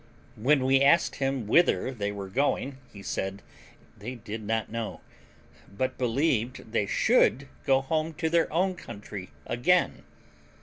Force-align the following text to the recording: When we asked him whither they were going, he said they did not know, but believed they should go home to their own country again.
When 0.35 0.65
we 0.65 0.81
asked 0.81 1.17
him 1.17 1.45
whither 1.45 1.91
they 1.91 2.11
were 2.11 2.27
going, 2.27 2.79
he 2.91 3.03
said 3.03 3.43
they 3.95 4.15
did 4.15 4.41
not 4.41 4.71
know, 4.71 5.01
but 5.71 5.99
believed 5.99 6.71
they 6.71 6.87
should 6.87 7.47
go 7.67 7.81
home 7.81 8.15
to 8.15 8.27
their 8.27 8.51
own 8.51 8.73
country 8.73 9.29
again. 9.45 10.01